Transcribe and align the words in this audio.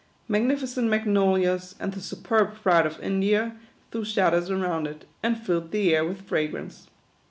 Magnificent 0.27 0.89
Magnolias, 0.89 1.75
and 1.79 1.93
the 1.93 2.01
superb 2.01 2.55
Pride 2.63 2.87
of 2.87 2.99
India, 3.01 3.55
threw 3.91 4.03
shadows 4.03 4.49
around 4.49 4.87
it, 4.87 5.05
and 5.21 5.37
filled 5.37 5.69
the 5.69 5.95
air 5.95 6.03
with 6.03 6.23
fragrance. 6.27 6.87